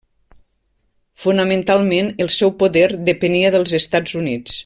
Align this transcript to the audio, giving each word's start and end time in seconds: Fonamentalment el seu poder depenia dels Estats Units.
Fonamentalment 1.25 2.09
el 2.25 2.33
seu 2.37 2.53
poder 2.63 2.87
depenia 3.11 3.53
dels 3.59 3.77
Estats 3.83 4.19
Units. 4.23 4.59